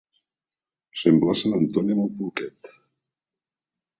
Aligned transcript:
Semblar 1.01 1.35
sant 1.41 1.53
Antoni 1.57 1.95
amb 1.95 2.03
el 2.05 2.09
porquet. 2.21 2.73